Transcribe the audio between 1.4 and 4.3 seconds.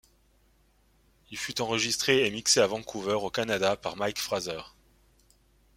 enregistré et mixé à Vancouver au Canada par Mike